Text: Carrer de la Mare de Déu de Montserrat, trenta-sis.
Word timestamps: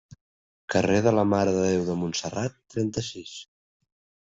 Carrer 0.73 0.95
de 1.07 1.13
la 1.17 1.25
Mare 1.35 1.53
de 1.57 1.67
Déu 1.67 1.85
de 1.91 1.97
Montserrat, 2.01 2.59
trenta-sis. 2.77 3.39